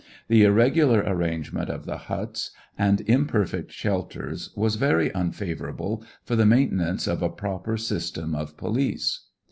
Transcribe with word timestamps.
The 0.29 0.43
irregular 0.45 1.03
arrangement 1.05 1.69
of 1.69 1.85
the 1.85 1.99
huts 2.09 2.49
and 2.75 3.01
imperfect 3.01 3.71
shelters 3.71 4.49
was 4.55 4.75
very 4.77 5.13
unfavorable 5.13 6.03
for 6.23 6.35
the 6.35 6.43
main 6.43 6.69
tenance 6.71 7.05
of 7.07 7.21
a 7.21 7.29
proper 7.29 7.77
system 7.77 8.33
of 8.33 8.57
police. 8.57 9.27